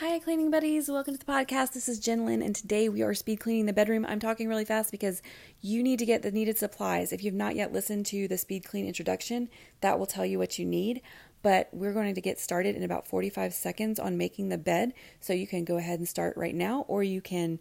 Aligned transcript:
Hi, 0.00 0.18
cleaning 0.18 0.50
buddies. 0.50 0.90
Welcome 0.90 1.16
to 1.16 1.24
the 1.24 1.32
podcast. 1.32 1.72
This 1.72 1.88
is 1.88 1.98
Jen 1.98 2.26
Lynn, 2.26 2.42
and 2.42 2.54
today 2.54 2.90
we 2.90 3.00
are 3.00 3.14
speed 3.14 3.40
cleaning 3.40 3.64
the 3.64 3.72
bedroom. 3.72 4.04
I'm 4.04 4.20
talking 4.20 4.46
really 4.46 4.66
fast 4.66 4.90
because 4.90 5.22
you 5.62 5.82
need 5.82 5.98
to 6.00 6.04
get 6.04 6.20
the 6.20 6.30
needed 6.30 6.58
supplies. 6.58 7.14
If 7.14 7.24
you've 7.24 7.32
not 7.32 7.56
yet 7.56 7.72
listened 7.72 8.04
to 8.06 8.28
the 8.28 8.36
speed 8.36 8.66
clean 8.66 8.86
introduction, 8.86 9.48
that 9.80 9.98
will 9.98 10.04
tell 10.04 10.26
you 10.26 10.38
what 10.38 10.58
you 10.58 10.66
need. 10.66 11.00
But 11.40 11.70
we're 11.72 11.94
going 11.94 12.14
to 12.14 12.20
get 12.20 12.38
started 12.38 12.76
in 12.76 12.82
about 12.82 13.08
45 13.08 13.54
seconds 13.54 13.98
on 13.98 14.18
making 14.18 14.50
the 14.50 14.58
bed. 14.58 14.92
So 15.18 15.32
you 15.32 15.46
can 15.46 15.64
go 15.64 15.78
ahead 15.78 15.98
and 15.98 16.06
start 16.06 16.36
right 16.36 16.54
now, 16.54 16.84
or 16.88 17.02
you 17.02 17.22
can 17.22 17.58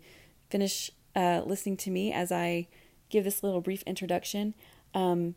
finish 0.49 0.91
uh, 1.15 1.41
listening 1.45 1.77
to 1.77 1.89
me 1.89 2.11
as 2.11 2.33
I 2.33 2.67
give 3.09 3.23
this 3.23 3.43
little 3.43 3.61
brief 3.61 3.81
introduction. 3.83 4.55
Um, 4.93 5.36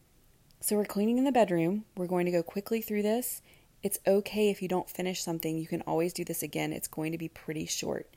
so 0.60 0.74
we're 0.74 0.84
cleaning 0.84 1.18
in 1.18 1.22
the 1.22 1.30
bedroom. 1.30 1.84
We're 1.96 2.08
going 2.08 2.26
to 2.26 2.32
go 2.32 2.42
quickly 2.42 2.82
through 2.82 3.02
this 3.02 3.40
it's 3.82 3.98
okay 4.06 4.50
if 4.50 4.60
you 4.62 4.68
don't 4.68 4.90
finish 4.90 5.22
something. 5.22 5.56
You 5.58 5.66
can 5.66 5.82
always 5.82 6.12
do 6.12 6.24
this 6.24 6.42
again. 6.42 6.72
It's 6.72 6.88
going 6.88 7.12
to 7.12 7.18
be 7.18 7.28
pretty 7.28 7.66
short. 7.66 8.08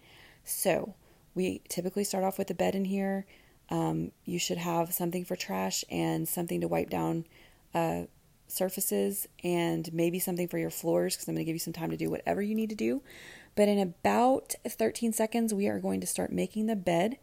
So, 0.44 0.96
we 1.34 1.62
typically 1.70 2.04
start 2.04 2.24
off 2.24 2.38
with 2.38 2.50
a 2.50 2.54
bed 2.54 2.76
in 2.76 2.86
here. 2.86 3.26
Um, 3.70 4.12
you 4.26 4.38
should 4.38 4.58
have 4.58 4.94
something 4.94 5.24
for 5.24 5.36
trash 5.36 5.86
and 5.90 6.28
something 6.28 6.60
to 6.62 6.68
wipe 6.68 6.90
down 6.90 7.26
uh, 7.74 8.04
surfaces 8.48 9.28
and 9.44 9.92
maybe 9.94 10.20
something 10.20 10.48
for 10.48 10.58
your 10.58 10.70
floors 10.70 11.16
because 11.16 11.28
I'm 11.28 11.36
going 11.36 11.46
to 11.46 11.50
give 11.50 11.56
you 11.56 11.60
some 11.60 11.74
time 11.74 11.90
to 11.92 11.98
do 11.98 12.10
whatever 12.10 12.42
you 12.42 12.54
need 12.54 12.70
to 12.70 12.76
do. 12.76 13.02
But 13.56 13.70
in 13.70 13.80
about 13.80 14.56
13 14.68 15.14
seconds, 15.14 15.54
we 15.54 15.68
are 15.68 15.80
going 15.80 16.02
to 16.02 16.08
start 16.08 16.32
making 16.32 16.68
the 16.68 16.76
bed. 16.76 17.18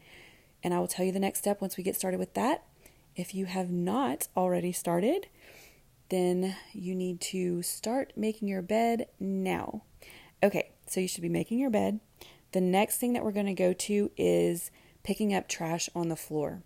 And 0.62 0.74
I 0.74 0.78
will 0.78 0.88
tell 0.88 1.04
you 1.04 1.12
the 1.12 1.20
next 1.20 1.40
step 1.40 1.60
once 1.60 1.76
we 1.76 1.84
get 1.84 1.96
started 1.96 2.18
with 2.18 2.34
that. 2.34 2.64
If 3.14 3.34
you 3.34 3.46
have 3.46 3.70
not 3.70 4.28
already 4.36 4.72
started, 4.72 5.28
then 6.10 6.56
you 6.72 6.94
need 6.94 7.20
to 7.20 7.62
start 7.62 8.12
making 8.16 8.48
your 8.48 8.62
bed 8.62 9.06
now. 9.20 9.82
Okay, 10.42 10.70
so 10.86 11.00
you 11.00 11.08
should 11.08 11.22
be 11.22 11.28
making 11.28 11.58
your 11.58 11.70
bed. 11.70 12.00
The 12.52 12.60
next 12.60 12.98
thing 12.98 13.12
that 13.12 13.24
we're 13.24 13.32
going 13.32 13.46
to 13.46 13.54
go 13.54 13.72
to 13.72 14.10
is 14.16 14.70
picking 15.02 15.34
up 15.34 15.48
trash 15.48 15.88
on 15.94 16.08
the 16.08 16.16
floor. 16.16 16.62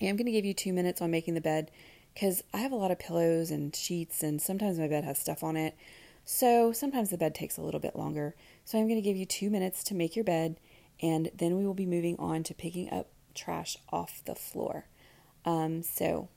I 0.00 0.06
am 0.06 0.16
going 0.16 0.26
to 0.26 0.32
give 0.32 0.44
you 0.44 0.54
two 0.54 0.72
minutes 0.72 1.00
on 1.02 1.10
making 1.10 1.34
the 1.34 1.40
bed 1.40 1.70
because 2.14 2.42
I 2.54 2.58
have 2.58 2.72
a 2.72 2.76
lot 2.76 2.90
of 2.90 2.98
pillows 2.98 3.50
and 3.50 3.74
sheets, 3.74 4.22
and 4.22 4.40
sometimes 4.40 4.78
my 4.78 4.88
bed 4.88 5.04
has 5.04 5.18
stuff 5.18 5.42
on 5.42 5.56
it. 5.56 5.76
So 6.24 6.72
sometimes 6.72 7.10
the 7.10 7.18
bed 7.18 7.34
takes 7.34 7.56
a 7.56 7.62
little 7.62 7.80
bit 7.80 7.94
longer. 7.94 8.34
So 8.64 8.78
I'm 8.78 8.86
going 8.86 9.00
to 9.00 9.02
give 9.02 9.16
you 9.16 9.26
two 9.26 9.50
minutes 9.50 9.84
to 9.84 9.94
make 9.94 10.16
your 10.16 10.24
bed, 10.24 10.58
and 11.00 11.30
then 11.34 11.56
we 11.56 11.66
will 11.66 11.74
be 11.74 11.86
moving 11.86 12.16
on 12.18 12.42
to 12.44 12.54
picking 12.54 12.90
up 12.90 13.08
trash 13.34 13.76
off 13.92 14.22
the 14.24 14.34
floor. 14.34 14.86
Um, 15.44 15.82
so 15.82 16.28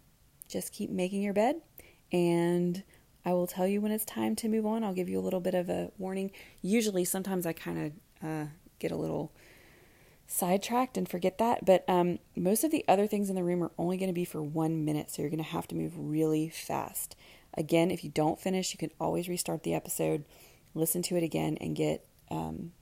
just 0.49 0.73
keep 0.73 0.89
making 0.89 1.21
your 1.21 1.33
bed 1.33 1.61
and 2.11 2.83
I 3.25 3.33
will 3.33 3.47
tell 3.47 3.67
you 3.67 3.81
when 3.81 3.91
it's 3.91 4.05
time 4.05 4.35
to 4.37 4.47
move 4.47 4.65
on. 4.65 4.83
I'll 4.83 4.93
give 4.93 5.09
you 5.09 5.19
a 5.19 5.21
little 5.21 5.39
bit 5.39 5.53
of 5.53 5.69
a 5.69 5.91
warning. 5.97 6.31
Usually, 6.61 7.05
sometimes 7.05 7.45
I 7.45 7.53
kind 7.53 7.93
of 8.21 8.27
uh, 8.27 8.45
get 8.79 8.91
a 8.91 8.95
little 8.95 9.31
sidetracked 10.27 10.97
and 10.97 11.09
forget 11.09 11.37
that, 11.39 11.65
but 11.65 11.83
um, 11.89 12.19
most 12.35 12.63
of 12.63 12.71
the 12.71 12.85
other 12.87 13.07
things 13.07 13.29
in 13.29 13.35
the 13.35 13.43
room 13.43 13.63
are 13.63 13.71
only 13.77 13.97
going 13.97 14.09
to 14.09 14.13
be 14.13 14.25
for 14.25 14.41
one 14.41 14.85
minute, 14.85 15.11
so 15.11 15.21
you're 15.21 15.31
going 15.31 15.43
to 15.43 15.49
have 15.49 15.67
to 15.67 15.75
move 15.75 15.93
really 15.97 16.49
fast. 16.49 17.15
Again, 17.55 17.89
if 17.89 18.03
you 18.03 18.11
don't 18.11 18.39
finish, 18.39 18.71
you 18.71 18.77
can 18.77 18.91
always 18.99 19.27
restart 19.27 19.63
the 19.63 19.73
episode, 19.73 20.25
listen 20.75 21.01
to 21.03 21.15
it 21.15 21.23
again, 21.23 21.57
and 21.59 21.75
get 21.75 22.05
um, 22.29 22.73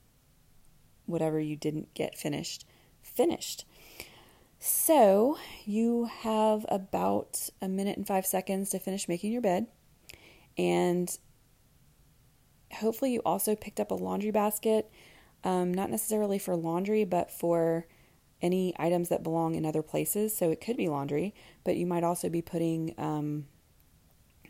whatever 1.06 1.40
you 1.40 1.56
didn't 1.56 1.94
get 1.94 2.18
finished 2.18 2.66
finished. 3.02 3.64
So 4.58 5.38
you 5.64 6.06
have 6.06 6.66
about 6.68 7.48
a 7.62 7.68
minute 7.68 7.96
and 7.96 8.06
five 8.06 8.26
seconds 8.26 8.70
to 8.70 8.78
finish 8.78 9.08
making 9.08 9.32
your 9.32 9.42
bed. 9.42 9.66
And 10.56 11.16
hopefully, 12.72 13.12
you 13.12 13.20
also 13.24 13.54
picked 13.54 13.78
up 13.78 13.90
a 13.90 13.94
laundry 13.94 14.32
basket, 14.32 14.90
um, 15.44 15.72
not 15.72 15.90
necessarily 15.90 16.38
for 16.38 16.56
laundry, 16.56 17.04
but 17.04 17.30
for 17.30 17.86
any 18.42 18.74
items 18.78 19.08
that 19.08 19.22
belong 19.22 19.54
in 19.54 19.64
other 19.64 19.82
places. 19.82 20.36
So 20.36 20.50
it 20.50 20.60
could 20.60 20.76
be 20.76 20.88
laundry, 20.88 21.34
but 21.64 21.76
you 21.76 21.86
might 21.86 22.04
also 22.04 22.28
be 22.28 22.42
putting 22.42 22.94
um, 22.98 23.46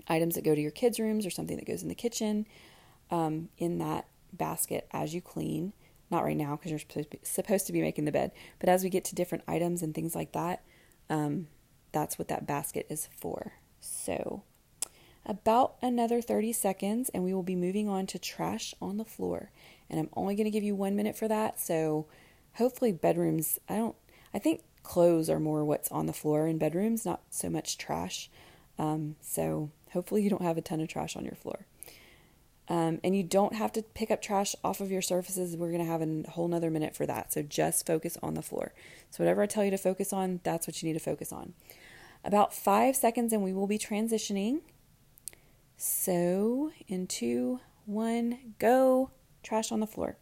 items 0.08 0.34
that 0.34 0.44
go 0.44 0.54
to 0.54 0.60
your 0.60 0.70
kids' 0.70 0.98
rooms 0.98 1.26
or 1.26 1.30
something 1.30 1.56
that 1.56 1.66
goes 1.66 1.82
in 1.82 1.88
the 1.88 1.94
kitchen 1.94 2.46
um, 3.10 3.48
in 3.58 3.78
that 3.78 4.06
basket 4.32 4.86
as 4.92 5.14
you 5.14 5.20
clean. 5.20 5.72
Not 6.10 6.24
right 6.24 6.36
now 6.36 6.56
because 6.56 6.70
you're 6.70 7.04
supposed 7.22 7.66
to 7.66 7.72
be 7.72 7.82
making 7.82 8.04
the 8.04 8.12
bed, 8.12 8.32
but 8.58 8.68
as 8.68 8.82
we 8.82 8.90
get 8.90 9.04
to 9.06 9.14
different 9.14 9.44
items 9.46 9.82
and 9.82 9.94
things 9.94 10.14
like 10.14 10.32
that, 10.32 10.62
um, 11.10 11.48
that's 11.92 12.18
what 12.18 12.28
that 12.28 12.46
basket 12.46 12.86
is 12.88 13.08
for. 13.18 13.52
So, 13.80 14.42
about 15.26 15.76
another 15.82 16.22
30 16.22 16.52
seconds, 16.52 17.10
and 17.10 17.22
we 17.22 17.34
will 17.34 17.42
be 17.42 17.54
moving 17.54 17.88
on 17.88 18.06
to 18.06 18.18
trash 18.18 18.74
on 18.80 18.96
the 18.96 19.04
floor. 19.04 19.50
And 19.90 20.00
I'm 20.00 20.08
only 20.14 20.34
going 20.34 20.46
to 20.46 20.50
give 20.50 20.64
you 20.64 20.74
one 20.74 20.96
minute 20.96 21.16
for 21.16 21.28
that. 21.28 21.60
So, 21.60 22.06
hopefully, 22.54 22.92
bedrooms, 22.92 23.58
I 23.68 23.76
don't, 23.76 23.96
I 24.32 24.38
think 24.38 24.62
clothes 24.82 25.28
are 25.28 25.40
more 25.40 25.64
what's 25.64 25.90
on 25.90 26.06
the 26.06 26.12
floor 26.12 26.46
in 26.46 26.58
bedrooms, 26.58 27.04
not 27.04 27.22
so 27.30 27.50
much 27.50 27.78
trash. 27.78 28.30
Um, 28.78 29.16
so, 29.20 29.70
hopefully, 29.92 30.22
you 30.22 30.30
don't 30.30 30.42
have 30.42 30.58
a 30.58 30.62
ton 30.62 30.80
of 30.80 30.88
trash 30.88 31.16
on 31.16 31.24
your 31.24 31.34
floor. 31.34 31.66
Um, 32.68 33.00
and 33.02 33.16
you 33.16 33.22
don't 33.22 33.54
have 33.54 33.72
to 33.72 33.82
pick 33.82 34.10
up 34.10 34.20
trash 34.20 34.54
off 34.62 34.80
of 34.80 34.90
your 34.90 35.00
surfaces. 35.00 35.56
We're 35.56 35.72
going 35.72 35.84
to 35.84 35.90
have 35.90 36.02
a 36.02 36.30
whole 36.30 36.48
nother 36.48 36.70
minute 36.70 36.94
for 36.94 37.06
that. 37.06 37.32
So 37.32 37.42
just 37.42 37.86
focus 37.86 38.18
on 38.22 38.34
the 38.34 38.42
floor. 38.42 38.72
So, 39.10 39.24
whatever 39.24 39.42
I 39.42 39.46
tell 39.46 39.64
you 39.64 39.70
to 39.70 39.78
focus 39.78 40.12
on, 40.12 40.40
that's 40.42 40.66
what 40.66 40.82
you 40.82 40.88
need 40.88 40.98
to 40.98 41.04
focus 41.04 41.32
on. 41.32 41.54
About 42.24 42.52
five 42.52 42.94
seconds, 42.94 43.32
and 43.32 43.42
we 43.42 43.52
will 43.52 43.66
be 43.66 43.78
transitioning. 43.78 44.60
So, 45.76 46.72
in 46.86 47.06
two, 47.06 47.60
one, 47.86 48.54
go. 48.58 49.12
Trash 49.42 49.72
on 49.72 49.80
the 49.80 49.86
floor. 49.86 50.18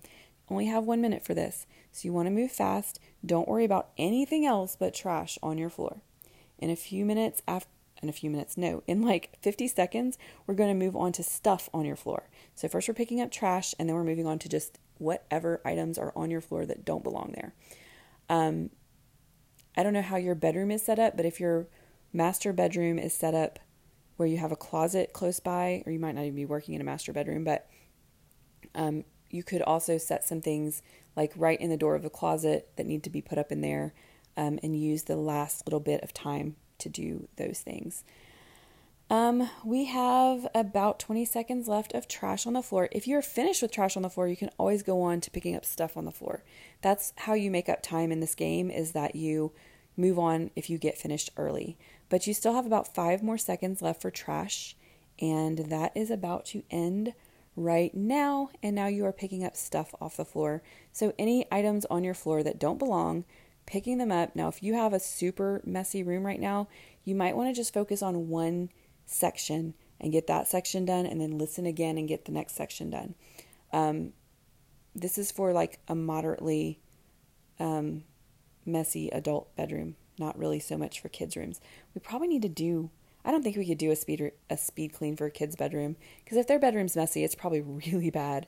Only 0.49 0.67
have 0.67 0.85
one 0.85 1.01
minute 1.01 1.25
for 1.25 1.35
this. 1.35 1.67
So, 1.91 2.07
you 2.07 2.13
want 2.13 2.27
to 2.27 2.31
move 2.31 2.53
fast. 2.53 3.01
Don't 3.25 3.49
worry 3.49 3.65
about 3.65 3.89
anything 3.99 4.47
else 4.47 4.77
but 4.79 4.95
trash 4.95 5.37
on 5.43 5.59
your 5.59 5.71
floor. 5.71 6.01
In 6.59 6.71
a 6.71 6.77
few 6.77 7.05
minutes 7.05 7.43
after, 7.49 7.69
in 8.03 8.09
a 8.09 8.13
few 8.13 8.31
minutes. 8.31 8.57
No, 8.57 8.83
in 8.87 9.03
like 9.03 9.37
50 9.43 9.69
seconds, 9.69 10.19
we're 10.47 10.55
going 10.55 10.69
to 10.69 10.85
move 10.85 10.97
on 10.97 11.13
to 11.13 11.23
stuff 11.23 11.69
on 11.73 11.85
your 11.85 11.97
floor. 11.97 12.29
So, 12.55 12.69
first 12.69 12.89
we're 12.89 12.95
picking 12.95 13.21
up 13.21 13.31
trash, 13.31 13.75
and 13.79 13.89
then 13.89 13.97
we're 13.97 14.05
moving 14.05 14.27
on 14.27 14.39
to 14.41 14.49
just 14.49 14.79
whatever 14.99 15.61
items 15.65 15.99
are 15.99 16.13
on 16.17 16.31
your 16.31 16.41
floor 16.41 16.67
that 16.67 16.85
don't 16.85 17.05
belong 17.05 17.33
there. 17.35 17.55
Um, 18.29 18.71
I 19.77 19.83
don't 19.83 19.93
know 19.93 20.03
how 20.03 20.17
your 20.17 20.35
bedroom 20.35 20.71
is 20.71 20.83
set 20.83 20.99
up, 20.99 21.17
but 21.17 21.27
if 21.27 21.39
your 21.39 21.69
master 22.13 22.53
bedroom 22.53 22.99
is 22.99 23.13
set 23.13 23.35
up 23.35 23.59
where 24.17 24.29
you 24.29 24.39
have 24.39 24.53
a 24.53 24.57
closet 24.57 25.13
close 25.13 25.41
by, 25.41 25.83
or 25.85 25.93
you 25.93 25.99
might 25.99 26.15
not 26.15 26.23
even 26.23 26.37
be 26.37 26.47
working 26.47 26.75
in 26.75 26.81
a 26.81 26.85
master 26.85 27.13
bedroom, 27.13 27.45
but 27.45 27.69
um, 28.75 29.05
you 29.31 29.43
could 29.43 29.63
also 29.63 29.99
set 29.99 30.25
some 30.25 30.41
things 30.41 30.83
like 31.15 31.33
right 31.37 31.61
in 31.61 31.71
the 31.71 31.77
door 31.77 31.95
of 31.95 32.03
the 32.03 32.11
closet 32.11 32.71
that 32.77 32.87
need 32.87 33.03
to 33.03 33.11
be 33.11 33.21
put 33.21 33.39
up 33.39 33.53
in 33.53 33.61
there 33.61 33.93
um, 34.37 34.59
and 34.63 34.81
use 34.81 35.05
the 35.05 35.17
last 35.17 35.67
little 35.67 35.81
bit 35.81 36.03
of 36.03 36.15
time 36.15 36.57
to 36.79 36.89
do 36.89 37.29
those 37.37 37.61
things. 37.61 38.05
Um, 39.09 39.49
we 39.65 39.85
have 39.85 40.49
about 40.53 40.99
20 40.99 41.25
seconds 41.25 41.69
left 41.69 41.95
of 41.95 42.09
trash 42.09 42.45
on 42.45 42.55
the 42.55 42.63
floor. 42.63 42.89
If 42.91 43.07
you're 43.07 43.23
finished 43.23 43.63
with 43.63 43.71
trash 43.71 43.97
on 43.97 44.03
the 44.03 44.11
floor, 44.11 44.27
you 44.27 44.37
can 44.37 44.51
always 44.59 44.83
go 44.83 45.01
on 45.03 45.21
to 45.21 45.31
picking 45.31 45.55
up 45.55 45.65
stuff 45.65 45.97
on 45.97 46.05
the 46.05 46.11
floor. 46.11 46.43
That's 46.83 47.13
how 47.17 47.35
you 47.35 47.51
make 47.51 47.69
up 47.69 47.83
time 47.83 48.11
in 48.11 48.19
this 48.19 48.35
game 48.35 48.69
is 48.69 48.93
that 48.93 49.15
you 49.15 49.53
move 49.97 50.19
on 50.19 50.51
if 50.57 50.69
you 50.69 50.77
get 50.77 50.99
finished 50.99 51.31
early. 51.37 51.79
But 52.09 52.27
you 52.27 52.35
still 52.35 52.55
have 52.55 52.67
about 52.67 52.93
5 52.95 53.23
more 53.23 53.39
seconds 53.39 53.81
left 53.81 54.03
for 54.03 54.11
trash 54.11 54.77
and 55.21 55.59
that 55.59 55.93
is 55.97 56.11
about 56.11 56.45
to 56.47 56.65
end 56.71 57.15
right 57.55 57.95
now 57.95 58.51
and 58.63 58.75
now 58.75 58.87
you 58.87 59.05
are 59.07 59.13
picking 59.13 59.45
up 59.45 59.57
stuff 59.57 59.95
off 60.01 60.17
the 60.17 60.25
floor. 60.25 60.63
So 60.93 61.15
any 61.17 61.47
items 61.53 61.85
on 61.87 62.03
your 62.03 62.15
floor 62.15 62.43
that 62.43 62.59
don't 62.59 62.79
belong, 62.79 63.25
picking 63.67 63.99
them 63.99 64.13
up. 64.13 64.35
Now, 64.35 64.49
if 64.49 64.63
you 64.63 64.75
have 64.75 64.93
a 64.93 65.01
super 65.01 65.61
messy 65.65 66.03
room 66.03 66.25
right 66.25 66.41
now, 66.41 66.69
you 67.05 67.15
might 67.15 67.37
want 67.37 67.49
to 67.49 67.59
just 67.59 67.75
focus 67.75 68.03
on 68.03 68.29
one 68.29 68.71
section 69.05 69.75
and 70.01 70.13
get 70.13 70.27
that 70.27 70.49
section 70.49 70.85
done 70.85 71.07
and 71.07 71.21
then 71.21 71.39
listen 71.39 71.67
again 71.67 71.99
and 71.99 72.09
get 72.09 72.25
the 72.25 72.33
next 72.33 72.55
section 72.55 72.91
done. 72.91 73.15
Um, 73.73 74.13
this 74.95 75.19
is 75.19 75.31
for 75.31 75.53
like 75.53 75.79
a 75.89 75.95
moderately 75.95 76.79
um, 77.59 78.05
messy 78.65 79.09
adult 79.11 79.55
bedroom, 79.57 79.97
not 80.19 80.39
really 80.39 80.61
so 80.61 80.77
much 80.77 81.01
for 81.01 81.09
kids' 81.09 81.37
rooms. 81.37 81.61
We 81.95 82.01
probably 82.01 82.29
need 82.29 82.43
to 82.43 82.49
do. 82.49 82.91
I 83.25 83.31
don't 83.31 83.43
think 83.43 83.57
we 83.57 83.67
could 83.67 83.79
do 83.79 83.91
a 83.91 83.97
speed 83.97 84.33
a 84.49 84.57
speed 84.57 84.93
clean 84.93 85.17
for 85.17 85.27
a 85.27 85.31
kid's 85.31 85.57
bedroom 85.57 85.97
because 86.25 86.39
if 86.39 86.47
their 86.47 86.59
bedroom's 86.59 86.97
messy, 86.97 87.25
it's 87.25 87.35
probably 87.35 87.61
really 87.93 88.11
bad. 88.11 88.47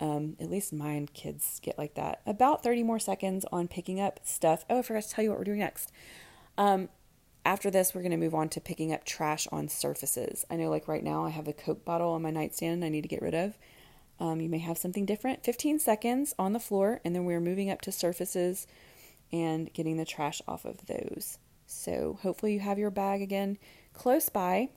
Um, 0.00 0.36
at 0.38 0.50
least 0.50 0.72
mine 0.72 1.08
kids 1.12 1.60
get 1.62 1.76
like 1.76 1.94
that. 1.94 2.20
About 2.24 2.62
30 2.62 2.84
more 2.84 3.00
seconds 3.00 3.44
on 3.50 3.66
picking 3.66 4.00
up 4.00 4.20
stuff. 4.22 4.64
Oh, 4.70 4.78
I 4.78 4.82
forgot 4.82 5.02
to 5.02 5.10
tell 5.10 5.24
you 5.24 5.30
what 5.30 5.38
we're 5.38 5.44
doing 5.44 5.58
next. 5.58 5.90
Um, 6.56 6.88
after 7.44 7.70
this, 7.70 7.94
we're 7.94 8.02
going 8.02 8.12
to 8.12 8.18
move 8.18 8.34
on 8.34 8.48
to 8.50 8.60
picking 8.60 8.92
up 8.92 9.04
trash 9.04 9.48
on 9.50 9.68
surfaces. 9.68 10.44
I 10.50 10.56
know, 10.56 10.68
like 10.68 10.86
right 10.86 11.02
now, 11.02 11.24
I 11.24 11.30
have 11.30 11.48
a 11.48 11.52
Coke 11.52 11.84
bottle 11.84 12.10
on 12.10 12.22
my 12.22 12.30
nightstand 12.30 12.84
I 12.84 12.90
need 12.90 13.02
to 13.02 13.08
get 13.08 13.22
rid 13.22 13.34
of. 13.34 13.56
Um, 14.20 14.40
you 14.40 14.48
may 14.48 14.58
have 14.58 14.78
something 14.78 15.06
different. 15.06 15.44
15 15.44 15.78
seconds 15.78 16.34
on 16.38 16.52
the 16.52 16.60
floor, 16.60 17.00
and 17.04 17.14
then 17.14 17.24
we're 17.24 17.40
moving 17.40 17.70
up 17.70 17.80
to 17.82 17.92
surfaces 17.92 18.66
and 19.32 19.72
getting 19.72 19.96
the 19.96 20.04
trash 20.04 20.42
off 20.46 20.64
of 20.64 20.86
those. 20.86 21.38
So, 21.66 22.18
hopefully, 22.22 22.54
you 22.54 22.60
have 22.60 22.78
your 22.78 22.90
bag 22.90 23.22
again 23.22 23.58
close 23.94 24.28
by. 24.28 24.68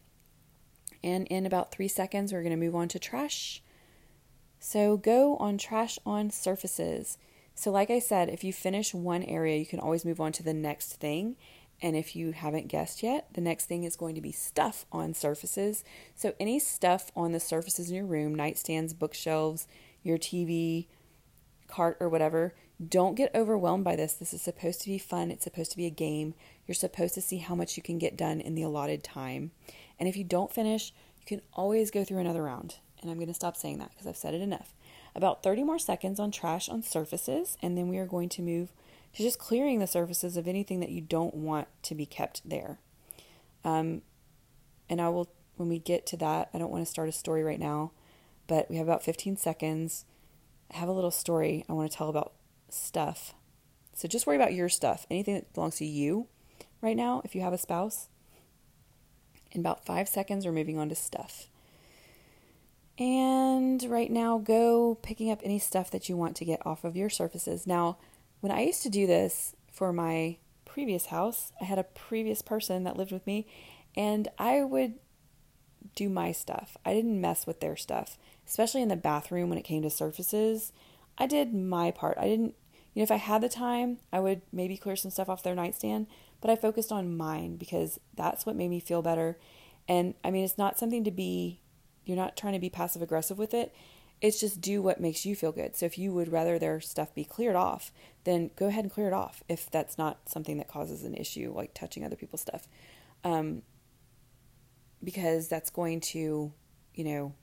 And 1.04 1.28
in 1.28 1.46
about 1.46 1.72
three 1.72 1.88
seconds, 1.88 2.32
we're 2.32 2.44
going 2.44 2.58
to 2.58 2.66
move 2.66 2.76
on 2.76 2.88
to 2.90 3.00
trash 3.00 3.62
So 4.64 4.96
go 4.96 5.38
on 5.38 5.58
trash 5.58 5.98
on 6.06 6.30
surfaces. 6.30 7.18
So, 7.56 7.72
like 7.72 7.90
I 7.90 7.98
said, 7.98 8.30
if 8.30 8.44
you 8.44 8.54
finish 8.54 8.94
one 8.94 9.24
area, 9.24 9.58
you 9.58 9.66
can 9.66 9.80
always 9.80 10.06
move 10.06 10.22
on 10.22 10.32
to 10.34 10.44
the 10.44 10.54
next 10.54 10.94
thing. 10.94 11.36
And 11.82 11.96
if 11.96 12.16
you 12.16 12.32
haven't 12.32 12.68
guessed 12.68 13.02
yet, 13.02 13.26
the 13.34 13.42
next 13.42 13.66
thing 13.66 13.86
is 13.86 13.96
going 13.96 14.14
to 14.14 14.22
be 14.22 14.32
stuff 14.32 14.86
on 14.92 15.16
surfaces. 15.16 15.84
So, 16.16 16.36
any 16.40 16.60
stuff 16.60 17.12
on 17.16 17.32
the 17.32 17.40
surfaces 17.40 17.90
in 17.90 17.96
your 17.96 18.06
room, 18.06 18.36
nightstands, 18.36 18.98
bookshelves, 18.98 19.68
your 20.04 20.20
TV, 20.20 20.86
cart, 21.68 21.98
or 22.00 22.08
whatever, 22.08 22.54
don't 22.88 23.16
get 23.16 23.34
overwhelmed 23.34 23.84
by 23.84 23.96
this. 23.96 24.14
This 24.14 24.32
is 24.32 24.44
supposed 24.44 24.82
to 24.82 24.90
be 24.90 25.00
fun. 25.00 25.32
It's 25.32 25.44
supposed 25.44 25.72
to 25.72 25.78
be 25.78 25.88
a 25.88 25.92
game. 25.92 26.36
You're 26.68 26.76
supposed 26.76 27.16
to 27.16 27.22
see 27.22 27.40
how 27.40 27.56
much 27.56 27.78
you 27.78 27.84
can 27.84 27.98
get 27.98 28.16
done 28.16 28.40
in 28.40 28.54
the 28.54 28.64
allotted 28.64 29.04
time. 29.04 29.52
And 30.00 30.08
if 30.08 30.16
you 30.16 30.24
don't 30.24 30.54
finish, 30.54 30.94
you 31.20 31.26
can 31.26 31.42
always 31.52 31.90
go 31.90 32.04
through 32.04 32.20
another 32.20 32.44
round. 32.44 32.76
And 33.02 33.10
I'm 33.10 33.18
going 33.18 33.28
to 33.28 33.34
stop 33.34 33.58
saying 33.58 33.80
that 33.80 33.92
because 33.92 34.08
I've 34.08 34.18
said 34.18 34.34
it 34.34 34.42
enough. 34.42 34.74
About 35.16 35.44
30 35.44 35.64
more 35.64 35.80
seconds 35.80 36.20
on 36.20 36.32
trash 36.32 36.70
on 36.70 36.84
surfaces, 36.84 37.58
and 37.62 37.78
then 37.78 37.88
we 37.88 37.98
are 37.98 38.06
going 38.06 38.30
to 38.30 38.42
move 38.42 38.72
to 39.14 39.24
just 39.24 39.40
clearing 39.40 39.80
the 39.80 39.88
surfaces 39.88 40.38
of 40.38 40.48
anything 40.48 40.80
that 40.80 40.90
you 40.90 41.02
don't 41.02 41.36
want 41.36 41.68
to 41.84 41.96
be 41.96 42.06
kept 42.06 42.48
there. 42.48 42.80
Um, 43.64 44.02
and 44.90 45.02
I 45.02 45.10
will, 45.10 45.30
when 45.58 45.70
we 45.70 45.80
get 45.80 46.06
to 46.08 46.18
that, 46.18 46.50
I 46.54 46.58
don't 46.58 46.72
want 46.72 46.86
to 46.86 46.90
start 46.90 47.10
a 47.10 47.14
story 47.14 47.44
right 47.44 47.60
now, 47.60 47.92
but 48.48 48.70
we 48.70 48.78
have 48.78 48.88
about 48.88 49.04
15 49.04 49.38
seconds. 49.38 50.06
I 50.74 50.78
have 50.78 50.90
a 50.90 50.94
little 50.94 51.12
story 51.12 51.66
I 51.68 51.74
want 51.74 51.92
to 51.92 51.98
tell 51.98 52.10
about 52.10 52.34
stuff. 52.70 53.34
So 53.94 54.08
just 54.08 54.26
worry 54.26 54.38
about 54.38 54.54
your 54.54 54.70
stuff, 54.70 55.06
anything 55.10 55.36
that 55.36 55.54
belongs 55.54 55.78
to 55.78 55.86
you 55.86 56.28
right 56.82 56.96
now, 56.96 57.22
if 57.26 57.36
you 57.36 57.42
have 57.42 57.54
a 57.54 57.58
spouse. 57.58 58.08
In 59.52 59.60
about 59.60 59.86
five 59.86 60.08
seconds, 60.08 60.46
we're 60.46 60.54
moving 60.54 60.80
on 60.80 60.88
to 60.90 60.96
stuff. 60.96 61.48
And 63.02 63.82
right 63.90 64.12
now, 64.12 64.38
go 64.38 64.94
picking 65.02 65.32
up 65.32 65.40
any 65.44 65.58
stuff 65.58 65.90
that 65.90 66.08
you 66.08 66.16
want 66.16 66.36
to 66.36 66.46
get 66.46 66.64
off 66.68 66.84
of 66.84 66.96
your 66.96 67.10
surfaces. 67.10 67.66
Now, 67.66 67.98
when 68.42 68.52
I 68.52 68.62
used 68.62 68.84
to 68.84 68.90
do 68.90 69.08
this 69.08 69.56
for 69.72 69.92
my 69.92 70.38
previous 70.66 71.08
house, 71.08 71.52
I 71.60 71.64
had 71.64 71.80
a 71.80 71.84
previous 71.84 72.44
person 72.44 72.84
that 72.84 72.98
lived 72.98 73.12
with 73.12 73.26
me, 73.26 73.48
and 73.98 74.28
I 74.38 74.62
would 74.62 75.00
do 75.96 76.10
my 76.10 76.32
stuff. 76.32 76.78
I 76.86 76.94
didn't 76.94 77.20
mess 77.20 77.48
with 77.48 77.60
their 77.60 77.76
stuff, 77.76 78.20
especially 78.48 78.84
in 78.84 78.90
the 78.90 78.96
bathroom 78.96 79.50
when 79.50 79.58
it 79.58 79.64
came 79.64 79.82
to 79.82 79.90
surfaces. 79.90 80.72
I 81.18 81.26
did 81.26 81.56
my 81.56 81.90
part. 81.90 82.20
I 82.20 82.28
didn't, 82.28 82.54
you 82.94 83.00
know, 83.00 83.04
if 83.04 83.10
I 83.10 83.16
had 83.16 83.42
the 83.42 83.50
time, 83.50 83.98
I 84.14 84.20
would 84.20 84.44
maybe 84.52 84.78
clear 84.78 84.96
some 84.96 85.10
stuff 85.10 85.28
off 85.28 85.42
their 85.42 85.56
nightstand, 85.56 86.06
but 86.40 86.52
I 86.52 86.56
focused 86.56 86.92
on 86.92 87.18
mine 87.18 87.56
because 87.56 88.00
that's 88.16 88.46
what 88.46 88.56
made 88.56 88.70
me 88.70 88.80
feel 88.80 89.02
better. 89.02 89.40
And 89.88 90.14
I 90.24 90.30
mean, 90.30 90.46
it's 90.46 90.60
not 90.60 90.78
something 90.78 91.04
to 91.04 91.10
be, 91.12 91.61
you're 92.06 92.18
not 92.18 92.38
trying 92.38 92.54
to 92.54 92.60
be 92.60 92.70
passive 92.70 93.02
aggressive 93.02 93.38
with 93.38 93.54
it. 93.54 93.74
It's 94.22 94.40
just 94.40 94.62
do 94.62 94.82
what 94.82 95.02
makes 95.02 95.26
you 95.26 95.36
feel 95.36 95.52
good. 95.52 95.76
So 95.76 95.86
if 95.86 95.98
you 95.98 96.14
would 96.14 96.32
rather 96.32 96.60
their 96.60 96.80
stuff 96.80 97.14
be 97.16 97.24
cleared 97.24 97.56
off, 97.56 97.92
then 98.24 98.52
go 98.56 98.68
ahead 98.68 98.84
and 98.84 98.94
clear 98.94 99.08
it 99.08 99.14
off 99.14 99.44
if 99.50 99.70
that's 99.72 99.98
not 99.98 100.30
something 100.30 100.58
that 100.58 100.68
causes 100.68 101.04
an 101.04 101.16
issue, 101.16 101.52
like 101.56 101.74
touching 101.74 102.06
other 102.06 102.16
people's 102.16 102.42
stuff. 102.42 102.68
Um, 103.24 103.64
because 105.04 105.48
that's 105.48 105.72
going 105.72 106.02
to, 106.02 106.54
you 106.94 107.04
know, 107.04 107.34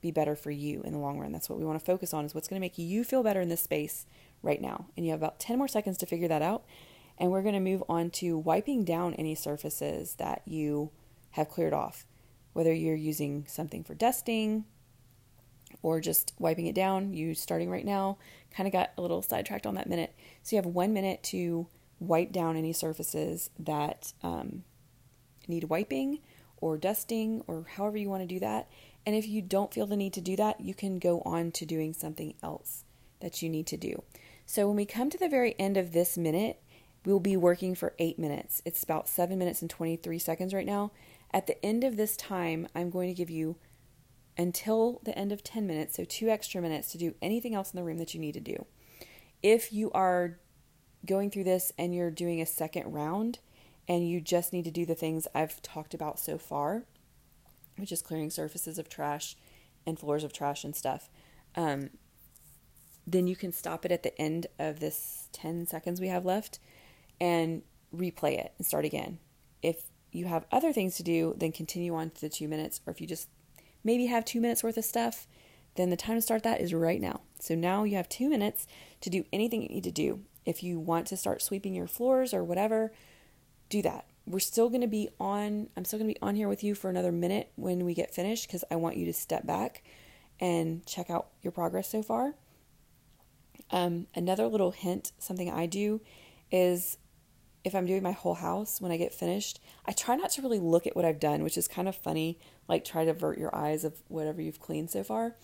be 0.00 0.10
better 0.10 0.36
for 0.36 0.50
you 0.50 0.82
in 0.82 0.92
the 0.92 0.98
long 0.98 1.18
run. 1.18 1.32
That's 1.32 1.48
what 1.48 1.58
we 1.58 1.64
want 1.64 1.78
to 1.78 1.84
focus 1.84 2.14
on 2.14 2.24
is 2.24 2.34
what's 2.34 2.46
going 2.46 2.60
to 2.60 2.64
make 2.64 2.78
you 2.78 3.04
feel 3.04 3.22
better 3.22 3.40
in 3.40 3.48
this 3.48 3.62
space 3.62 4.06
right 4.42 4.60
now. 4.60 4.86
And 4.96 5.04
you 5.04 5.12
have 5.12 5.20
about 5.20 5.40
10 5.40 5.58
more 5.58 5.66
seconds 5.66 5.96
to 5.98 6.06
figure 6.06 6.28
that 6.28 6.42
out. 6.42 6.64
And 7.18 7.30
we're 7.30 7.42
going 7.42 7.54
to 7.54 7.60
move 7.60 7.82
on 7.88 8.10
to 8.10 8.36
wiping 8.36 8.84
down 8.84 9.14
any 9.14 9.34
surfaces 9.34 10.14
that 10.16 10.42
you 10.44 10.90
have 11.30 11.48
cleared 11.48 11.72
off, 11.72 12.06
whether 12.54 12.72
you're 12.72 12.94
using 12.94 13.44
something 13.46 13.84
for 13.84 13.94
dusting, 13.94 14.64
or 15.82 16.00
just 16.00 16.32
wiping 16.38 16.66
it 16.66 16.74
down, 16.74 17.12
you 17.12 17.34
starting 17.34 17.70
right 17.70 17.84
now, 17.84 18.16
kind 18.50 18.66
of 18.66 18.72
got 18.72 18.92
a 18.96 19.02
little 19.02 19.22
sidetracked 19.22 19.66
on 19.66 19.74
that 19.74 19.88
minute. 19.88 20.14
So 20.42 20.56
you 20.56 20.62
have 20.62 20.70
one 20.70 20.92
minute 20.92 21.22
to 21.24 21.66
wipe 22.00 22.32
down 22.32 22.56
any 22.56 22.72
surfaces 22.72 23.50
that 23.58 24.12
um, 24.22 24.64
need 25.46 25.64
wiping 25.64 26.20
or 26.58 26.78
dusting 26.78 27.42
or 27.46 27.66
however 27.76 27.96
you 27.96 28.08
want 28.08 28.22
to 28.22 28.26
do 28.26 28.40
that. 28.40 28.68
And 29.06 29.14
if 29.14 29.26
you 29.26 29.42
don't 29.42 29.74
feel 29.74 29.86
the 29.86 29.96
need 29.96 30.14
to 30.14 30.20
do 30.20 30.36
that, 30.36 30.60
you 30.60 30.74
can 30.74 30.98
go 30.98 31.20
on 31.26 31.52
to 31.52 31.66
doing 31.66 31.92
something 31.92 32.34
else 32.42 32.84
that 33.20 33.42
you 33.42 33.48
need 33.48 33.66
to 33.68 33.76
do. 33.76 34.02
So 34.46 34.66
when 34.66 34.76
we 34.76 34.86
come 34.86 35.10
to 35.10 35.18
the 35.18 35.28
very 35.28 35.54
end 35.58 35.76
of 35.76 35.92
this 35.92 36.16
minute, 36.16 36.62
we'll 37.04 37.20
be 37.20 37.36
working 37.36 37.74
for 37.74 37.94
eight 37.98 38.18
minutes. 38.18 38.62
It's 38.64 38.82
about 38.82 39.08
seven 39.08 39.38
minutes 39.38 39.60
and 39.60 39.70
23 39.70 40.18
seconds 40.18 40.54
right 40.54 40.66
now. 40.66 40.92
At 41.34 41.48
the 41.48 41.62
end 41.66 41.82
of 41.82 41.96
this 41.96 42.16
time, 42.16 42.68
I'm 42.76 42.90
going 42.90 43.08
to 43.08 43.14
give 43.14 43.28
you 43.28 43.56
until 44.38 45.00
the 45.02 45.18
end 45.18 45.32
of 45.32 45.42
10 45.42 45.66
minutes, 45.66 45.96
so 45.96 46.04
two 46.04 46.28
extra 46.28 46.62
minutes 46.62 46.92
to 46.92 46.98
do 46.98 47.16
anything 47.20 47.56
else 47.56 47.72
in 47.72 47.76
the 47.76 47.82
room 47.82 47.98
that 47.98 48.14
you 48.14 48.20
need 48.20 48.34
to 48.34 48.40
do. 48.40 48.66
If 49.42 49.72
you 49.72 49.90
are 49.90 50.38
going 51.04 51.30
through 51.30 51.44
this 51.44 51.72
and 51.76 51.92
you're 51.92 52.12
doing 52.12 52.40
a 52.40 52.46
second 52.46 52.92
round 52.92 53.40
and 53.88 54.08
you 54.08 54.20
just 54.20 54.52
need 54.52 54.64
to 54.64 54.70
do 54.70 54.86
the 54.86 54.94
things 54.94 55.26
I've 55.34 55.60
talked 55.60 55.92
about 55.92 56.20
so 56.20 56.38
far, 56.38 56.84
which 57.76 57.90
is 57.90 58.00
clearing 58.00 58.30
surfaces 58.30 58.78
of 58.78 58.88
trash 58.88 59.36
and 59.84 59.98
floors 59.98 60.22
of 60.22 60.32
trash 60.32 60.62
and 60.62 60.74
stuff, 60.74 61.10
um, 61.56 61.90
then 63.08 63.26
you 63.26 63.34
can 63.34 63.52
stop 63.52 63.84
it 63.84 63.90
at 63.90 64.04
the 64.04 64.18
end 64.20 64.46
of 64.60 64.78
this 64.78 65.28
10 65.32 65.66
seconds 65.66 66.00
we 66.00 66.08
have 66.08 66.24
left 66.24 66.60
and 67.20 67.62
replay 67.94 68.38
it 68.38 68.52
and 68.56 68.64
start 68.64 68.84
again. 68.84 69.18
If 69.62 69.90
you 70.14 70.26
have 70.26 70.46
other 70.52 70.72
things 70.72 70.96
to 70.96 71.02
do, 71.02 71.34
then 71.36 71.52
continue 71.52 71.94
on 71.94 72.10
to 72.10 72.20
the 72.20 72.28
two 72.28 72.48
minutes, 72.48 72.80
or 72.86 72.92
if 72.92 73.00
you 73.00 73.06
just 73.06 73.28
maybe 73.82 74.06
have 74.06 74.24
two 74.24 74.40
minutes 74.40 74.62
worth 74.62 74.76
of 74.76 74.84
stuff, 74.84 75.26
then 75.76 75.90
the 75.90 75.96
time 75.96 76.16
to 76.16 76.22
start 76.22 76.42
that 76.44 76.60
is 76.60 76.72
right 76.72 77.00
now. 77.00 77.20
So 77.40 77.54
now 77.54 77.84
you 77.84 77.96
have 77.96 78.08
two 78.08 78.28
minutes 78.28 78.66
to 79.00 79.10
do 79.10 79.24
anything 79.32 79.62
you 79.62 79.68
need 79.68 79.84
to 79.84 79.90
do. 79.90 80.20
If 80.46 80.62
you 80.62 80.78
want 80.78 81.06
to 81.08 81.16
start 81.16 81.42
sweeping 81.42 81.74
your 81.74 81.86
floors 81.86 82.32
or 82.32 82.44
whatever, 82.44 82.92
do 83.68 83.82
that. 83.82 84.06
We're 84.26 84.38
still 84.38 84.68
going 84.68 84.80
to 84.82 84.86
be 84.86 85.08
on, 85.18 85.68
I'm 85.76 85.84
still 85.84 85.98
going 85.98 86.14
to 86.14 86.18
be 86.18 86.22
on 86.22 86.36
here 86.36 86.48
with 86.48 86.62
you 86.62 86.74
for 86.74 86.88
another 86.88 87.12
minute 87.12 87.50
when 87.56 87.84
we 87.84 87.92
get 87.92 88.14
finished 88.14 88.46
because 88.46 88.64
I 88.70 88.76
want 88.76 88.96
you 88.96 89.04
to 89.06 89.12
step 89.12 89.46
back 89.46 89.82
and 90.40 90.86
check 90.86 91.10
out 91.10 91.28
your 91.42 91.50
progress 91.50 91.90
so 91.90 92.02
far. 92.02 92.34
Um, 93.70 94.06
another 94.14 94.46
little 94.46 94.70
hint, 94.70 95.12
something 95.18 95.50
I 95.50 95.66
do 95.66 96.00
is 96.50 96.98
if 97.64 97.74
I'm 97.74 97.86
doing 97.86 98.02
my 98.02 98.12
whole 98.12 98.34
house 98.34 98.80
when 98.80 98.92
I 98.92 98.98
get 98.98 99.14
finished, 99.14 99.58
I 99.86 99.92
try 99.92 100.16
not 100.16 100.30
to 100.32 100.42
really 100.42 100.60
look 100.60 100.86
at 100.86 100.94
what 100.94 101.04
I've 101.04 101.18
done, 101.18 101.42
which 101.42 101.56
is 101.56 101.66
kind 101.66 101.88
of 101.88 101.96
funny. 101.96 102.38
Like 102.68 102.84
try 102.84 103.04
to 103.04 103.10
avert 103.10 103.38
your 103.38 103.54
eyes 103.54 103.84
of 103.84 104.02
whatever 104.08 104.42
you've 104.42 104.60
cleaned 104.60 104.90
so 104.90 105.02
far. 105.02 105.34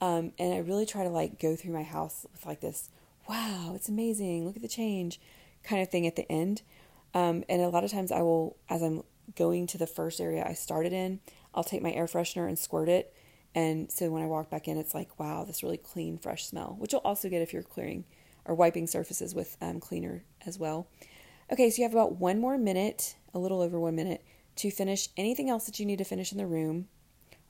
Um, 0.00 0.32
and 0.38 0.52
I 0.54 0.58
really 0.58 0.86
try 0.86 1.04
to 1.04 1.10
like 1.10 1.38
go 1.38 1.54
through 1.54 1.74
my 1.74 1.82
house 1.82 2.26
with 2.32 2.46
like 2.46 2.60
this, 2.60 2.90
wow, 3.28 3.72
it's 3.74 3.88
amazing, 3.88 4.44
look 4.44 4.56
at 4.56 4.62
the 4.62 4.68
change, 4.68 5.20
kind 5.62 5.82
of 5.82 5.90
thing 5.90 6.06
at 6.06 6.16
the 6.16 6.30
end. 6.32 6.62
Um, 7.14 7.44
and 7.48 7.60
a 7.60 7.68
lot 7.68 7.84
of 7.84 7.90
times 7.90 8.10
I 8.10 8.22
will, 8.22 8.56
as 8.68 8.82
I'm 8.82 9.02
going 9.36 9.66
to 9.68 9.78
the 9.78 9.86
first 9.86 10.20
area 10.20 10.44
I 10.44 10.54
started 10.54 10.92
in, 10.92 11.20
I'll 11.54 11.62
take 11.62 11.82
my 11.82 11.92
air 11.92 12.06
freshener 12.06 12.48
and 12.48 12.58
squirt 12.58 12.88
it. 12.88 13.14
And 13.54 13.92
so 13.92 14.10
when 14.10 14.22
I 14.22 14.26
walk 14.26 14.48
back 14.48 14.66
in, 14.66 14.78
it's 14.78 14.94
like, 14.94 15.20
wow, 15.20 15.44
this 15.44 15.62
really 15.62 15.76
clean, 15.76 16.16
fresh 16.16 16.46
smell, 16.46 16.76
which 16.78 16.92
you'll 16.92 17.02
also 17.04 17.28
get 17.28 17.42
if 17.42 17.52
you're 17.52 17.62
clearing 17.62 18.04
or 18.44 18.54
wiping 18.54 18.86
surfaces 18.86 19.34
with 19.34 19.56
um, 19.60 19.78
cleaner 19.78 20.24
as 20.46 20.58
well. 20.58 20.88
Okay, 21.52 21.68
so 21.68 21.76
you 21.76 21.82
have 21.82 21.92
about 21.92 22.16
one 22.16 22.40
more 22.40 22.56
minute, 22.56 23.14
a 23.34 23.38
little 23.38 23.60
over 23.60 23.78
one 23.78 23.94
minute, 23.94 24.24
to 24.56 24.70
finish 24.70 25.10
anything 25.18 25.50
else 25.50 25.66
that 25.66 25.78
you 25.78 25.84
need 25.84 25.98
to 25.98 26.04
finish 26.04 26.32
in 26.32 26.38
the 26.38 26.46
room, 26.46 26.88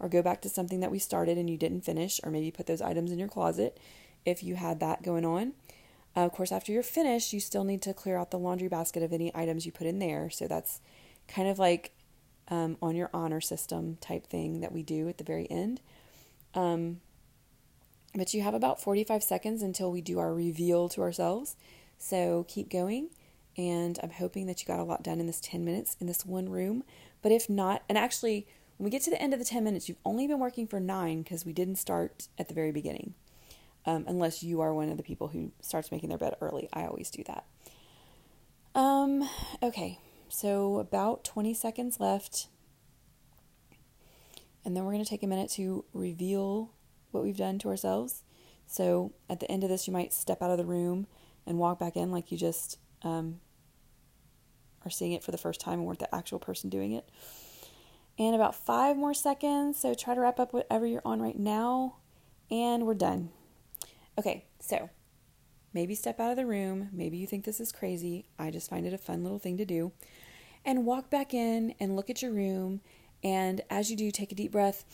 or 0.00 0.08
go 0.08 0.22
back 0.22 0.42
to 0.42 0.48
something 0.48 0.80
that 0.80 0.90
we 0.90 0.98
started 0.98 1.38
and 1.38 1.48
you 1.48 1.56
didn't 1.56 1.84
finish, 1.84 2.20
or 2.24 2.32
maybe 2.32 2.50
put 2.50 2.66
those 2.66 2.82
items 2.82 3.12
in 3.12 3.18
your 3.20 3.28
closet 3.28 3.78
if 4.26 4.42
you 4.42 4.56
had 4.56 4.80
that 4.80 5.04
going 5.04 5.24
on. 5.24 5.52
Uh, 6.16 6.22
of 6.22 6.32
course, 6.32 6.50
after 6.50 6.72
you're 6.72 6.82
finished, 6.82 7.32
you 7.32 7.38
still 7.38 7.62
need 7.62 7.80
to 7.80 7.94
clear 7.94 8.16
out 8.16 8.32
the 8.32 8.40
laundry 8.40 8.66
basket 8.66 9.04
of 9.04 9.12
any 9.12 9.30
items 9.36 9.64
you 9.64 9.70
put 9.70 9.86
in 9.86 10.00
there. 10.00 10.28
So 10.30 10.48
that's 10.48 10.80
kind 11.28 11.46
of 11.46 11.60
like 11.60 11.92
um, 12.48 12.78
on 12.82 12.96
your 12.96 13.08
honor 13.14 13.40
system 13.40 13.98
type 14.00 14.26
thing 14.26 14.62
that 14.62 14.72
we 14.72 14.82
do 14.82 15.08
at 15.08 15.18
the 15.18 15.24
very 15.24 15.48
end. 15.48 15.80
Um, 16.54 17.00
but 18.16 18.34
you 18.34 18.42
have 18.42 18.52
about 18.52 18.82
45 18.82 19.22
seconds 19.22 19.62
until 19.62 19.92
we 19.92 20.00
do 20.00 20.18
our 20.18 20.34
reveal 20.34 20.88
to 20.88 21.02
ourselves. 21.02 21.54
So 21.98 22.44
keep 22.48 22.68
going 22.68 23.10
and 23.56 23.98
I'm 24.02 24.10
hoping 24.10 24.46
that 24.46 24.60
you 24.60 24.66
got 24.66 24.80
a 24.80 24.84
lot 24.84 25.02
done 25.02 25.20
in 25.20 25.26
this 25.26 25.40
10 25.40 25.64
minutes 25.64 25.96
in 26.00 26.06
this 26.06 26.24
one 26.24 26.48
room. 26.48 26.84
But 27.20 27.32
if 27.32 27.48
not, 27.48 27.82
and 27.88 27.98
actually, 27.98 28.46
when 28.76 28.84
we 28.84 28.90
get 28.90 29.02
to 29.02 29.10
the 29.10 29.20
end 29.20 29.32
of 29.32 29.38
the 29.38 29.44
10 29.44 29.62
minutes, 29.62 29.88
you've 29.88 29.98
only 30.04 30.26
been 30.26 30.38
working 30.38 30.66
for 30.66 30.80
nine 30.80 31.22
because 31.22 31.44
we 31.44 31.52
didn't 31.52 31.76
start 31.76 32.28
at 32.38 32.48
the 32.48 32.54
very 32.54 32.72
beginning. 32.72 33.14
Um, 33.84 34.04
unless 34.06 34.42
you 34.44 34.60
are 34.60 34.72
one 34.72 34.90
of 34.90 34.96
the 34.96 35.02
people 35.02 35.28
who 35.28 35.50
starts 35.60 35.90
making 35.90 36.08
their 36.08 36.18
bed 36.18 36.36
early. 36.40 36.68
I 36.72 36.86
always 36.86 37.10
do 37.10 37.24
that. 37.24 37.44
Um, 38.74 39.28
okay, 39.62 39.98
so 40.28 40.78
about 40.78 41.24
20 41.24 41.52
seconds 41.52 41.98
left. 41.98 42.46
And 44.64 44.76
then 44.76 44.84
we're 44.84 44.92
going 44.92 45.04
to 45.04 45.10
take 45.10 45.24
a 45.24 45.26
minute 45.26 45.50
to 45.52 45.84
reveal 45.92 46.70
what 47.10 47.24
we've 47.24 47.36
done 47.36 47.58
to 47.60 47.68
ourselves. 47.68 48.22
So 48.66 49.12
at 49.28 49.40
the 49.40 49.50
end 49.50 49.64
of 49.64 49.68
this, 49.68 49.86
you 49.86 49.92
might 49.92 50.12
step 50.12 50.40
out 50.40 50.50
of 50.50 50.58
the 50.58 50.64
room 50.64 51.06
and 51.46 51.58
walk 51.58 51.78
back 51.78 51.96
in 51.96 52.10
like 52.10 52.30
you 52.30 52.38
just 52.38 52.78
um, 53.04 53.40
are 54.84 54.90
seeing 54.90 55.12
it 55.12 55.22
for 55.22 55.30
the 55.30 55.38
first 55.38 55.60
time 55.60 55.74
and 55.74 55.86
weren't 55.86 55.98
the 55.98 56.14
actual 56.14 56.38
person 56.38 56.70
doing 56.70 56.92
it. 56.92 57.08
And 58.18 58.34
about 58.34 58.54
five 58.54 58.96
more 58.96 59.14
seconds. 59.14 59.80
So 59.80 59.94
try 59.94 60.14
to 60.14 60.20
wrap 60.20 60.38
up 60.38 60.52
whatever 60.52 60.86
you're 60.86 61.02
on 61.04 61.20
right 61.22 61.38
now. 61.38 61.96
And 62.50 62.86
we're 62.86 62.94
done. 62.94 63.30
Okay, 64.18 64.44
so 64.60 64.90
maybe 65.72 65.94
step 65.94 66.20
out 66.20 66.30
of 66.30 66.36
the 66.36 66.46
room. 66.46 66.90
Maybe 66.92 67.16
you 67.16 67.26
think 67.26 67.44
this 67.44 67.60
is 67.60 67.72
crazy. 67.72 68.26
I 68.38 68.50
just 68.50 68.68
find 68.68 68.86
it 68.86 68.92
a 68.92 68.98
fun 68.98 69.22
little 69.22 69.38
thing 69.38 69.56
to 69.56 69.64
do. 69.64 69.92
And 70.64 70.84
walk 70.84 71.10
back 71.10 71.32
in 71.32 71.74
and 71.80 71.96
look 71.96 72.10
at 72.10 72.20
your 72.20 72.32
room. 72.32 72.82
And 73.24 73.62
as 73.70 73.90
you 73.90 73.96
do, 73.96 74.10
take 74.10 74.32
a 74.32 74.34
deep 74.34 74.52
breath. 74.52 74.84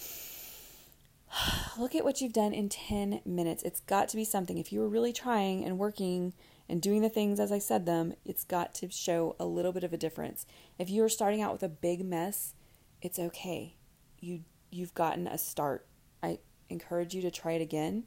Look 1.79 1.95
at 1.95 2.05
what 2.05 2.21
you've 2.21 2.33
done 2.33 2.53
in 2.53 2.69
10 2.69 3.21
minutes. 3.25 3.63
It's 3.63 3.81
got 3.81 4.09
to 4.11 4.17
be 4.17 4.25
something. 4.25 4.59
If 4.59 4.73
you 4.73 4.81
were 4.81 4.89
really 4.89 5.13
trying 5.13 5.65
and 5.65 5.79
working 5.79 6.33
and 6.69 6.83
doing 6.83 7.03
the 7.03 7.09
things 7.09 7.41
as 7.41 7.51
I 7.51 7.59
said 7.59 7.87
them, 7.87 8.15
it's 8.25 8.45
got 8.45 8.75
to 8.77 8.91
show 8.91 9.37
a 9.39 9.47
little 9.47 9.73
bit 9.73 9.85
of 9.85 9.93
a 9.93 9.99
difference. 9.99 10.47
If 10.79 10.91
you're 10.91 11.09
starting 11.09 11.41
out 11.41 11.53
with 11.53 11.63
a 11.63 11.69
big 11.69 12.05
mess, 12.05 12.55
it's 13.01 13.19
okay. 13.19 13.75
You 14.21 14.41
you've 14.71 14.95
gotten 14.95 15.27
a 15.27 15.39
start. 15.39 15.87
I 16.23 16.39
encourage 16.69 17.15
you 17.15 17.23
to 17.23 17.31
try 17.31 17.53
it 17.53 17.63
again 17.63 18.05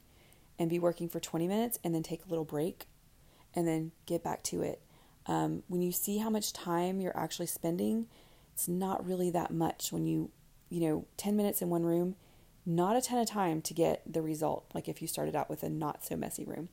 and 0.60 0.70
be 0.70 0.80
working 0.80 1.10
for 1.10 1.20
20 1.20 1.48
minutes 1.48 1.80
and 1.84 1.96
then 1.96 2.03
take 2.03 2.25
a 2.25 2.30
little 2.30 2.46
break 2.46 2.86
and 3.56 3.68
then 3.68 3.91
get 4.06 4.24
back 4.24 4.44
to 4.44 4.62
it. 4.62 4.82
Um, 5.25 5.63
when 5.68 5.82
you 5.82 5.91
see 5.91 6.18
how 6.18 6.30
much 6.30 6.53
time 6.53 7.01
you're 7.01 7.18
actually 7.18 7.48
spending, 7.48 8.08
it's 8.53 8.68
not 8.68 9.06
really 9.06 9.30
that 9.32 9.51
much. 9.51 9.91
When 9.91 10.06
you, 10.06 10.30
you 10.70 10.82
know, 10.82 11.06
10 11.18 11.36
minutes 11.36 11.62
in 11.62 11.70
one 11.70 11.84
room, 11.84 12.15
not 12.65 12.96
a 12.96 13.01
ton 13.01 13.20
of 13.20 13.27
time 13.27 13.62
to 13.63 13.74
get 13.74 14.01
the 14.12 14.22
result, 14.22 14.65
like 14.74 14.88
if 14.88 15.01
you 15.01 15.08
started 15.08 15.36
out 15.36 15.50
with 15.50 15.63
a 15.63 15.70
not 15.70 16.03
so 16.06 16.15
messy 16.15 16.44
room. 16.44 16.70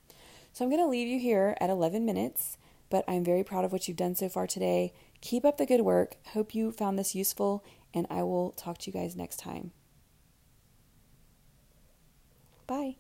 So 0.58 0.64
I'm 0.64 0.72
going 0.72 0.82
to 0.82 0.88
leave 0.88 1.06
you 1.06 1.20
here 1.20 1.56
at 1.60 1.70
11 1.70 2.04
minutes, 2.04 2.58
but 2.90 3.04
I'm 3.06 3.22
very 3.22 3.44
proud 3.44 3.64
of 3.64 3.70
what 3.70 3.86
you've 3.86 3.96
done 3.96 4.16
so 4.16 4.28
far 4.28 4.48
today. 4.48 4.92
Keep 5.20 5.44
up 5.44 5.56
the 5.56 5.64
good 5.64 5.82
work. 5.82 6.16
Hope 6.32 6.52
you 6.52 6.72
found 6.72 6.98
this 6.98 7.14
useful, 7.14 7.64
and 7.94 8.08
I 8.10 8.24
will 8.24 8.50
talk 8.50 8.78
to 8.78 8.90
you 8.90 8.92
guys 8.92 9.14
next 9.14 9.36
time. 9.36 9.70
Bye. 12.66 12.96